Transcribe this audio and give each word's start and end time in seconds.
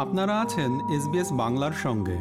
আপনারা 0.00 0.40
আছেন 0.40 0.90
এসবিএস 0.90 1.32
বাংলার 1.32 1.72
সঙ্গে। 1.72 2.18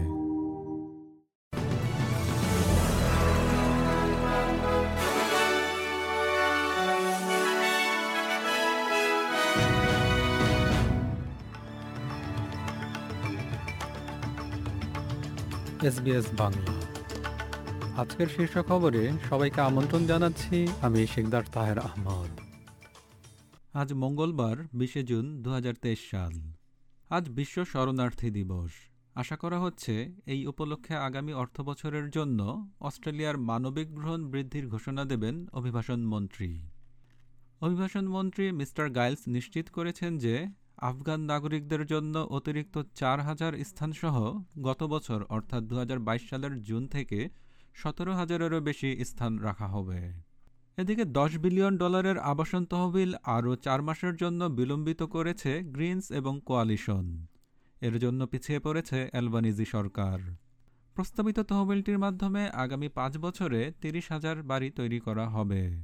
এসবিএস 15.88 16.26
বাংলা। 16.38 16.74
আজকের 18.02 18.28
শীর্ষ 18.28 18.60
খবরে 18.68 19.12
সবাইকে 19.30 19.62
আমন্ত্রণ 19.62 20.06
জানাচ্ছি 20.06 20.68
আমি 20.82 21.08
শেখদার 21.08 21.44
তাহের 21.54 21.80
আহমদ। 21.80 22.40
আজ 23.74 23.94
মঙ্গলবার 23.94 24.56
বিশে 24.74 25.04
জুন 25.04 25.42
দু 25.42 25.52
হাজার 25.52 25.74
তেইশ 25.82 26.00
সাল। 26.12 26.59
আজ 27.10 27.30
বিশ্ব 27.30 27.66
শরণার্থী 27.66 28.30
দিবস। 28.30 28.72
আশা 29.16 29.36
করা 29.36 29.60
হচ্ছে 29.60 29.94
এই 30.26 30.48
উপলক্ষে 30.48 30.96
আগামী 30.96 31.34
অর্থবছরের 31.34 32.10
জন্য 32.10 32.70
অস্ট্রেলিয়ার 32.80 33.38
মানবিক 33.38 33.96
গ্রহণ 33.96 34.22
বৃদ্ধির 34.32 34.68
ঘোষণা 34.68 35.06
দেবেন 35.06 35.48
অভিবাসন 35.54 36.00
মন্ত্রী। 36.06 36.60
অভিবাসন 37.62 38.06
মন্ত্রী 38.08 38.52
মিস্টার 38.52 38.90
গাইলস 38.90 39.28
নিশ্চিত 39.28 39.70
করেছেন 39.70 40.18
যে 40.18 40.48
আফগান 40.78 41.20
নাগরিকদের 41.20 41.86
জন্য 41.86 42.16
অতিরিক্ত 42.18 42.76
চার 42.96 43.22
হাজার 43.22 43.54
স্থানসহ 43.64 44.16
গত 44.62 44.84
বছর, 44.84 45.24
অর্থাৎ 45.30 45.64
দু 45.64 45.76
হাজার 45.76 46.00
বাইশ 46.00 46.30
সালের 46.30 46.64
জুন 46.64 46.88
থেকে 46.88 47.30
সতেরো 47.74 48.14
হাজারেরও 48.14 48.60
বেশি 48.60 49.06
স্থান 49.06 49.38
রাখা 49.38 49.68
হবে। 49.68 50.29
এদিকে 50.82 51.06
দশ 51.06 51.38
বিলিয়ন 51.38 51.78
ডলারের 51.78 52.18
আবাসন 52.18 52.66
তহবিল 52.66 53.16
আরও 53.24 53.56
চার 53.56 53.82
মাসের 53.82 54.16
জন্য 54.16 54.44
বিলম্বিত 54.44 55.04
করেছে 55.04 55.62
গ্রিনস 55.64 56.12
এবং 56.12 56.42
কোয়ালিশন। 56.46 57.26
এর 57.82 58.00
জন্য 58.00 58.28
পিছিয়ে 58.28 58.60
পড়েছে 58.60 59.10
অ্যালবানিজি 59.12 59.66
সরকার। 59.66 60.20
প্রস্তাবিত 60.96 61.40
তহবিলটির 61.40 61.98
মাধ্যমে 61.98 62.50
আগামী 62.50 62.90
পাঁচ 62.90 63.18
বছরে 63.18 63.72
তিরিশ 63.82 64.12
হাজার 64.12 64.44
বাড়ি 64.44 64.70
তৈরি 64.70 65.00
করা 65.00 65.30
হবে। 65.30 65.84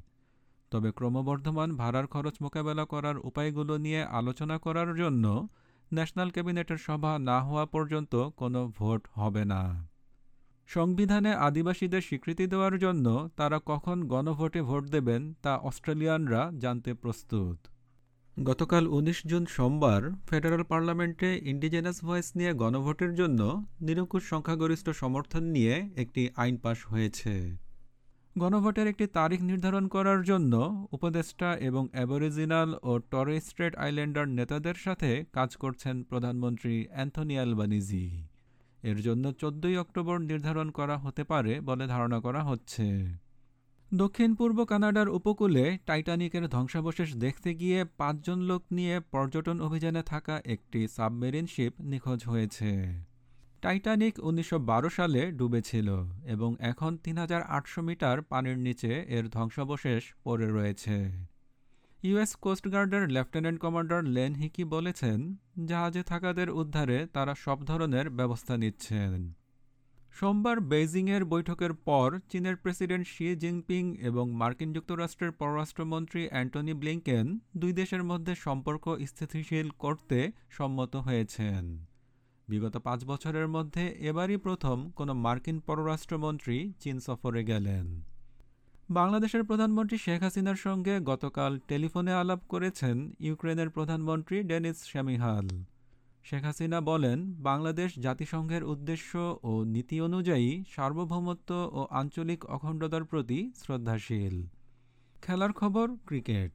তবে 0.71 0.91
ক্রমবর্ধমান 0.91 1.75
ভাড়ার 1.75 2.07
খরচ 2.07 2.35
মোকাবেলা 2.41 2.85
করার 2.85 3.17
উপায়গুলো 3.19 3.77
নিয়ে 3.77 4.03
আলোচনা 4.03 4.57
করার 4.57 4.95
জন্য 4.95 5.47
ন্যাশনাল 5.93 6.29
ক্যাবিনেটের 6.29 6.77
সভা 6.77 7.19
না 7.19 7.43
হওয়া 7.43 7.65
পর্যন্ত 7.65 8.15
কোনো 8.15 8.71
ভোট 8.77 9.07
হবে 9.13 9.45
না। 9.45 9.87
সংবিধানে 10.67 11.31
আদিবাসীদের 11.35 12.01
স্বীকৃতি 12.01 12.47
দেওয়ার 12.47 12.77
জন্য 12.79 13.29
তারা 13.35 13.59
কখন 13.65 14.07
গণভোটে 14.07 14.61
ভোট 14.61 14.83
দেবেন 14.89 15.33
তা 15.41 15.57
অস্ট্রেলিয়ানরা 15.57 16.51
জানতে 16.59 16.93
প্রস্তুত। 16.93 17.57
গতকাল 18.43 18.87
১৯ 18.87 19.27
জুন 19.27 19.45
সোমবার 19.45 20.01
ফেডারেল 20.29 20.63
পার্লামেন্টে 20.63 21.29
ইন্ডিজেনাস 21.43 22.03
ভয়েস 22.03 22.27
নিয়ে 22.35 22.53
গণভোটের 22.53 23.15
জন্য 23.15 23.63
নিরঙ্কুশ 23.81 24.23
সংখ্যাগরিষ্ঠ 24.23 24.89
সমর্থন 24.89 25.43
নিয়ে 25.43 25.89
একটি 25.95 26.29
আইন 26.35 26.57
পাশ 26.57 26.77
হয়েছে। 26.87 27.57
গণভোটের 28.37 28.87
একটি 28.87 29.07
তারিখ 29.07 29.41
নির্ধারণ 29.41 29.87
করার 29.87 30.23
জন্য 30.23 30.53
উপদেষ্টা 30.91 31.49
এবং 31.59 31.87
অ্যাবরিজিনাল 31.91 32.69
ও 32.83 32.99
টরে 33.11 33.39
স্ট্রেট 33.39 33.75
আইল্যান্ডার 33.75 34.27
নেতাদের 34.27 34.73
সাথে 34.75 35.23
কাজ 35.33 35.55
করছেন 35.55 36.03
প্রধানমন্ত্রী 36.03 36.75
অ্যান্থনি 36.91 37.33
অ্যালবানিজি 37.33 38.34
এর 38.85 38.97
জন্য 39.01 39.25
চোদ্দই 39.31 39.75
অক্টোবর 39.77 40.17
নির্ধারণ 40.21 40.67
করা 40.69 40.95
হতে 40.97 41.23
পারে 41.23 41.53
বলে 41.61 41.85
ধারণা 41.87 42.19
করা 42.19 42.41
হচ্ছে। 42.43 42.85
দক্ষিণ 43.93 44.29
পূর্ব 44.35 44.57
কানাডার 44.65 45.09
উপকূলে 45.09 45.65
টাইটানিকের 45.85 46.45
ধ্বংসাবশেষ 46.47 47.09
দেখতে 47.15 47.49
গিয়ে 47.53 47.79
পাঁচজন 47.97 48.39
লোক 48.39 48.61
নিয়ে 48.71 48.95
পর্যটন 49.11 49.57
অভিযানে 49.61 50.01
থাকা 50.03 50.35
একটি 50.45 50.87
সাবমেরিন 50.87 51.45
শিপ 51.45 51.73
নিখোঁজ 51.81 52.19
হয়েছে। 52.25 52.71
টাইটানিক 53.61 54.13
উনিশশো 54.23 54.57
বারো 54.59 54.89
সালে 54.89 55.21
ডুবেছিল 55.31 55.87
এবং 56.25 56.49
এখন 56.61 56.91
তিন 56.97 57.15
হাজার 57.17 57.41
আটশো 57.47 57.81
মিটার 57.81 58.17
পানির 58.21 58.57
নিচে 58.57 58.91
এর 59.07 59.25
ধ্বংসাবশেষ 59.29 60.01
পড়ে 60.23 60.47
রয়েছে। 60.51 60.95
ইউএস 62.05 62.31
কোস্টগার্ডের 62.35 63.03
লেফটেন্যান্ট 63.09 63.59
কমান্ডার 63.59 64.01
লেন 64.03 64.31
হিকি 64.33 64.63
বলেছেন, 64.63 65.19
জাহাজে 65.65 66.03
থাকাদের 66.03 66.49
উদ্ধারে 66.49 66.97
তারা 67.13 67.33
সব 67.35 67.57
ধরনের 67.65 68.09
ব্যবস্থা 68.09 68.57
নিচ্ছেন। 68.57 69.33
সোমবার 70.11 70.57
বেইজিংয়ের 70.59 71.25
বৈঠকের 71.25 71.73
পর 71.73 72.07
চীনের 72.29 72.55
প্রেসিডেন্ট 72.55 73.05
শি 73.07 73.35
জিনপিং 73.35 73.83
এবং 73.99 74.25
মার্কিন 74.31 74.69
যুক্তরাষ্ট্রের 74.73 75.31
পররাষ্ট্রমন্ত্রী 75.31 76.21
অ্যান্টনি 76.29 76.73
ব্লিংকেন 76.73 77.39
দুই 77.55 77.73
দেশের 77.73 78.03
মধ্যে 78.03 78.35
সম্পর্ক 78.35 78.85
স্থিতিশীল 79.05 79.67
করতে 79.79 80.19
সম্মত 80.49 80.95
হয়েছেন। 80.95 81.63
বিগত 82.47 82.75
পাঁচ 82.77 82.99
বছরের 83.05 83.47
মধ্যে 83.47 83.83
এবারই 84.09 84.37
প্রথম 84.37 84.77
কোনো 84.89 85.13
মার্কিন 85.25 85.57
পররাষ্ট্রমন্ত্রী 85.59 86.57
চীন 86.79 86.99
সফরে 86.99 87.41
গেলেন। 87.43 87.85
বাংলাদেশের 88.89 89.43
প্রধানমন্ত্রী 89.43 89.97
শেখ 89.97 90.23
হাসিনার 90.23 90.55
সঙ্গে 90.55 90.99
গতকাল 90.99 91.59
টেলিফোনে 91.67 92.13
আলাপ 92.13 92.39
করেছেন 92.49 93.11
ইউক্রেনের 93.19 93.69
প্রধানমন্ত্রী 93.69 94.43
ডেনিস 94.43 94.83
শ্যামিহাল। 94.85 95.47
শেখ 96.23 96.43
হাসিনা 96.43 96.81
বলেন, 96.81 97.33
বাংলাদেশ 97.33 97.99
জাতিসংঘের 97.99 98.63
উদ্দেশ্য 98.63 99.39
ও 99.43 99.63
নীতি 99.63 100.01
অনুযায়ী 100.01 100.63
সার্বভৌমত্ব 100.75 101.69
ও 101.73 101.87
আঞ্চলিক 101.89 102.45
অখণ্ডতার 102.45 103.03
প্রতি 103.03 103.51
শ্রদ্ধাশীল। 103.55 104.47
খেলার 105.21 105.53
খবর, 105.53 105.95
ক্রিকেট। 106.05 106.51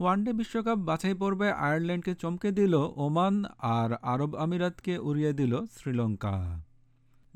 ওয়ানডে 0.00 0.32
বিশ্বকাপ 0.32 0.78
বাছাই 0.78 1.14
পর্বে 1.14 1.52
আয়ারল্যান্ডকে 1.52 2.14
চমকে 2.14 2.52
দিল 2.52 2.74
ওমান 2.74 3.44
আর 3.58 3.92
আরব 3.92 4.34
আমিরাতকে 4.34 4.98
উড়িয়ে 4.98 5.32
দিল 5.32 5.66
শ্রীলঙ্কা। 5.66 6.64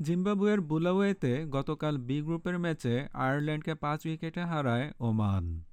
জিম্বাবুয়ের 0.01 0.61
বুলাওয়েতে 0.61 1.45
গতকাল 1.51 1.97
বি 1.97 2.21
গ্রুপের 2.21 2.59
ম্যাচে 2.59 3.07
আয়ারল্যান্ডকে 3.13 3.73
পাঁচ 3.75 4.05
উইকেটে 4.05 4.41
হারায় 4.41 4.91
ওমান। 4.99 5.63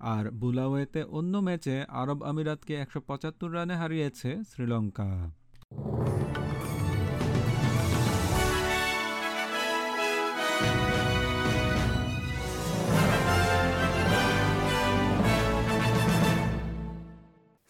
আর 0.00 0.30
বুলাওয়েতে 0.30 1.02
অন্য 1.02 1.36
ম্যাচে 1.36 1.84
আরব 1.88 2.22
আমিরাতকে 2.22 2.74
একশো 2.74 3.00
পঁচাত্তর 3.00 3.54
রানে 3.54 3.74
হারিয়েছে 3.76 4.30
শ্রীলঙ্কা। 4.50 5.37